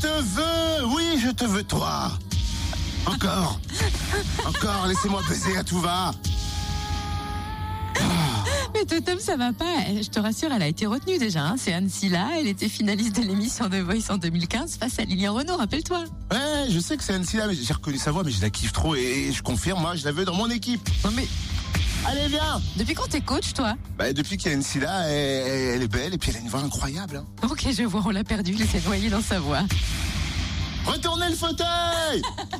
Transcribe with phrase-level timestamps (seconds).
[0.00, 2.12] Te veux, oui, je te veux, toi.
[3.06, 3.60] Encore,
[4.46, 6.12] encore, laissez-moi baiser à tout va.
[8.74, 9.64] Mais Totem, ça va pas.
[10.02, 11.42] Je te rassure, elle a été retenue déjà.
[11.46, 11.54] hein.
[11.56, 12.26] C'est Anne Silla.
[12.38, 16.04] Elle était finaliste de l'émission The Voice en 2015 face à Lilian Renaud, rappelle-toi.
[16.30, 18.50] Ouais, je sais que c'est Annecy là, mais j'ai reconnu sa voix, mais je la
[18.50, 20.86] kiffe trop et je confirme, moi, je la veux dans mon équipe.
[21.04, 21.26] Non mais,
[22.08, 25.74] Allez, viens depuis quand t'es coach, toi Bah, depuis qu'il y a Annecy là, elle,
[25.76, 27.16] elle est belle et puis elle a une voix incroyable.
[27.42, 27.48] hein.
[27.50, 28.54] Ok, je vois, on l'a perdu.
[28.58, 29.62] Il s'est noyé dans sa voix.
[30.84, 32.22] Retournez le fauteuil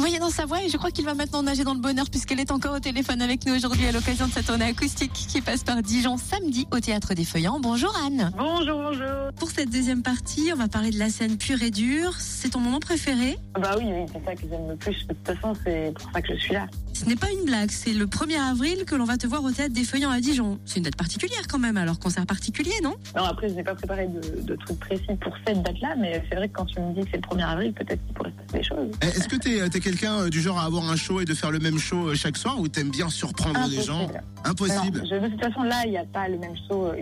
[0.00, 2.40] Voyez dans sa voix et je crois qu'il va maintenant nager dans le bonheur puisqu'elle
[2.40, 5.62] est encore au téléphone avec nous aujourd'hui à l'occasion de sa tournée acoustique qui passe
[5.62, 7.60] par Dijon samedi au Théâtre des Feuillants.
[7.60, 8.32] Bonjour Anne.
[8.38, 9.30] Bonjour, bonjour.
[9.36, 12.14] Pour cette deuxième partie, on va parler de la scène pure et dure.
[12.18, 13.36] C'est ton moment préféré?
[13.60, 15.06] Bah oui, oui, c'est ça que j'aime le plus.
[15.06, 16.66] De toute façon, c'est pour ça que je suis là.
[17.00, 19.50] Ce n'est pas une blague, c'est le 1er avril que l'on va te voir au
[19.50, 20.58] Théâtre des Feuillants à Dijon.
[20.66, 22.94] C'est une date particulière quand même, alors concert particulier, non?
[23.16, 26.36] Non, après, je n'ai pas préparé de, de trucs précis pour cette date-là, mais c'est
[26.36, 28.36] vrai que quand tu me dis que c'est le 1er avril, peut-être qu'il pourrait se
[28.52, 28.90] passer des choses.
[29.02, 31.32] Eh, Est-ce que t'es es quelqu'un euh, du genre à avoir un show et de
[31.32, 34.06] faire le même show euh, chaque soir ou t'aimes bien surprendre les gens?
[34.44, 34.98] Impossible.
[34.98, 36.84] Non, je- de toute façon, là, il n'y a pas le même show.
[36.86, 36.96] euh,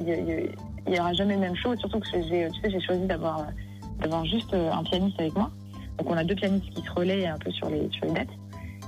[0.87, 4.25] Il n'y aura jamais le même show, surtout que j'ai tu sais, choisi d'avoir euh,
[4.31, 5.51] juste euh, un pianiste avec moi.
[5.99, 8.29] Donc, on a deux pianistes qui se relaient un peu sur les, sur les dates.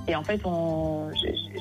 [0.07, 0.41] Et en fait,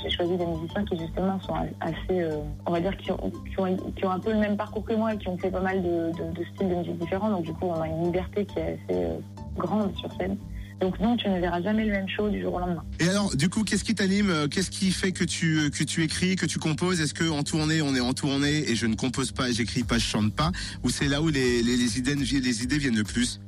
[0.02, 4.04] j'ai choisi des musiciens qui, justement, sont assez, euh, on va dire, qui ont, qui,
[4.04, 6.10] ont, un peu le même parcours que moi et qui ont fait pas mal de,
[6.54, 7.30] styles de musique différents.
[7.30, 9.18] Donc, du coup, on a une liberté qui est assez euh,
[9.56, 10.36] grande sur scène.
[10.80, 12.82] Donc, non, tu ne verras jamais le même show du jour au lendemain.
[12.98, 16.02] Et alors, du coup, qu'est-ce qui t'anime euh, Qu'est-ce qui fait que tu que tu
[16.02, 17.02] écris, que tu composes?
[17.02, 19.98] Est-ce que en tournée, on est en tournée et je ne compose pas, j'écris pas,
[19.98, 20.50] je chante pas?
[20.82, 23.40] Ou c'est là où les, les, les idées les idées viennent le plus?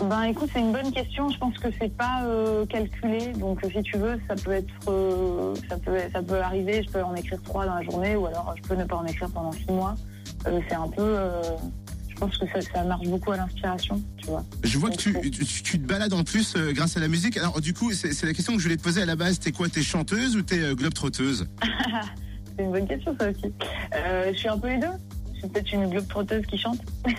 [0.00, 1.28] Ben écoute, c'est une bonne question.
[1.28, 3.32] Je pense que c'est pas euh, calculé.
[3.32, 6.82] Donc si tu veux, ça peut être, euh, ça peut, ça peut arriver.
[6.84, 9.06] Je peux en écrire trois dans la journée, ou alors je peux ne pas en
[9.06, 9.96] écrire pendant six mois.
[10.46, 11.16] Euh, c'est un peu.
[12.08, 14.44] je pense que ça, ça marche beaucoup à l'inspiration, tu vois.
[14.62, 17.36] Je vois que tu, tu, tu te balades en plus grâce à la musique.
[17.36, 19.40] Alors, du coup, c'est la question que je voulais te poser à la base.
[19.40, 19.68] T'es quoi?
[19.68, 21.48] T'es chanteuse ou t'es euh, globe-trotteuse?
[22.56, 23.52] C'est une bonne question ça aussi.
[23.92, 24.88] Je suis un peu les deux.
[25.38, 26.80] Suis peut-être une globe-trotteuse qui chante.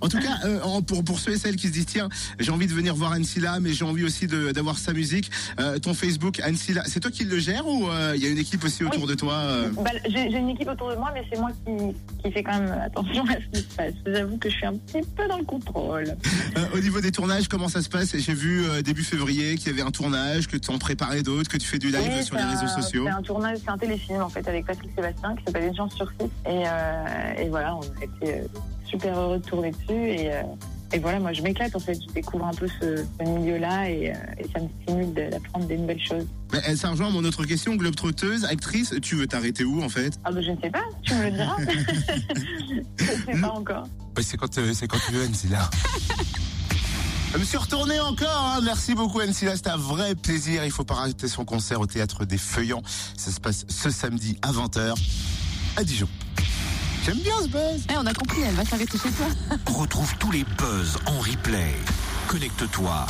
[0.00, 2.08] En tout cas, euh, pour, pour ceux et celles qui se disent tiens,
[2.38, 5.30] j'ai envie de venir voir Ansila, mais j'ai envie aussi d'avoir sa musique.
[5.60, 8.38] euh, ton Facebook, Ansila, c'est toi qui le gères ou euh, il y a une
[8.38, 9.08] équipe aussi autour Oui.
[9.08, 9.42] de toi
[9.76, 12.72] Bah, j'ai une équipe autour de moi, mais c'est moi qui, qui fait quand même
[12.84, 13.94] attention à ce qui se passe.
[14.06, 16.16] J'avoue que je suis un petit peu dans le contrôle.
[16.74, 18.16] Au niveau des tournages, comment ça se passe?
[18.16, 21.56] J'ai vu début février qu'il y avait un tournage, que tu en préparais d'autres, que
[21.56, 23.04] tu fais du live Oui, sur les c'est réseaux sociaux.
[23.06, 25.94] C'est un tournage, c'est un téléfilm en fait avec Patrick Sébastien qui s'appelle Une chance
[25.94, 26.26] sur six.
[26.48, 26.66] Et,
[27.38, 28.46] et voilà, on a été euh,
[28.84, 29.92] super heureux de tourner dessus.
[30.10, 30.42] Et, euh,
[30.92, 31.94] et voilà, moi je m'éclate en fait.
[32.00, 35.66] Je découvre un peu ce, ce milieu-là et, euh, et ça me stimule de- d'apprendre
[35.66, 36.26] des nouvelles choses.
[36.52, 40.18] Mais, euh, ça rejoint mon autre question, globe-trotteuse, actrice, tu veux t'arrêter où en fait?
[40.24, 41.56] Ah bah je ne sais pas, tu me le diras.
[42.98, 43.84] je ne sais pas encore.
[44.20, 45.68] c'est quand, euh, c'est quand tu veux, c'est là.
[47.34, 48.60] Je me suis retourné encore, hein.
[48.64, 50.64] merci beaucoup Ansila, c'était un vrai plaisir.
[50.64, 52.82] Il faut pas rater son concert au Théâtre des Feuillants.
[53.16, 54.94] Ça se passe ce samedi à 20h
[55.76, 56.08] à Dijon.
[57.06, 57.86] J'aime bien ce buzz.
[57.88, 59.26] Eh, on a compris, elle va s'arrêter chez toi.
[59.78, 61.76] Retrouve tous les buzz en replay.
[62.26, 63.06] Connecte-toi.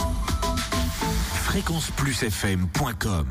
[1.45, 3.27] fréquenceplusfm.com